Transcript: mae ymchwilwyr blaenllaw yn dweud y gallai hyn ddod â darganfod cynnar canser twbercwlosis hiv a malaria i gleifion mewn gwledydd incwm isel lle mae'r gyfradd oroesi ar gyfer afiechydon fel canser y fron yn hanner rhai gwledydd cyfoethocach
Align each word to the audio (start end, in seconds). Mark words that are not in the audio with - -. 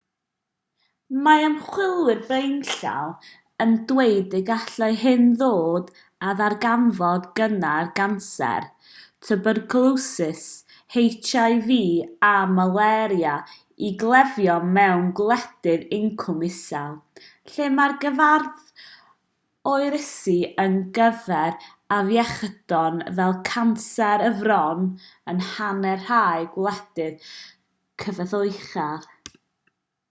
mae 1.23 1.41
ymchwilwyr 1.45 2.19
blaenllaw 2.27 3.09
yn 3.63 3.73
dweud 3.89 4.35
y 4.37 4.39
gallai 4.49 4.87
hyn 5.01 5.25
ddod 5.41 5.89
â 6.27 6.29
darganfod 6.41 7.25
cynnar 7.39 7.89
canser 7.97 8.67
twbercwlosis 9.27 10.45
hiv 10.95 11.67
a 12.29 12.31
malaria 12.59 13.33
i 13.89 13.91
gleifion 14.05 14.71
mewn 14.79 15.11
gwledydd 15.21 15.85
incwm 16.01 16.47
isel 16.53 16.97
lle 17.55 17.69
mae'r 17.75 17.99
gyfradd 18.07 18.73
oroesi 19.75 20.39
ar 20.65 20.79
gyfer 20.99 21.59
afiechydon 21.99 23.03
fel 23.19 23.35
canser 23.53 24.25
y 24.31 24.35
fron 24.43 24.89
yn 25.35 25.43
hanner 25.53 26.09
rhai 26.11 26.51
gwledydd 26.59 27.33
cyfoethocach 28.05 29.09